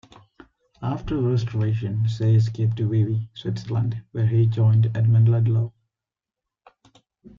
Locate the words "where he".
4.13-4.47